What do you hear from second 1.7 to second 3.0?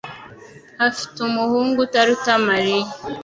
utaruta Mariya.